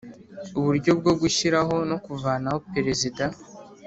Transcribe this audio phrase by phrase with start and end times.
[0.57, 3.23] Uburyo bwo gushyiraho no kuvanaho Perezida